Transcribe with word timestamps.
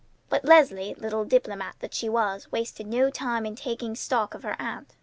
But 0.29 0.43
Leslie, 0.43 0.95
little 0.95 1.25
diplomat 1.25 1.75
that 1.79 1.93
she 1.93 2.09
was, 2.09 2.51
wasted 2.51 2.87
no 2.87 3.11
time 3.11 3.45
in 3.45 3.55
taking 3.55 3.93
stock 3.93 4.33
of 4.33 4.41
her 4.41 4.59
aunt. 4.59 4.95